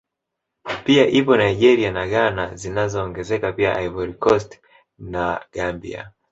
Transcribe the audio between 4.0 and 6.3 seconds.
Cost na Gambia